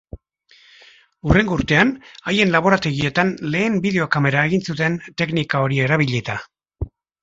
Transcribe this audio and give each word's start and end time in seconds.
Hurrengo 1.29 1.57
urtean, 1.57 1.91
haien 2.31 2.55
laborategietan 2.57 3.31
lehen 3.57 3.79
bideokamera 3.87 4.49
egin 4.53 4.69
zuten 4.73 5.01
teknika 5.23 5.67
hori 5.67 5.83
erabilita. 5.89 6.45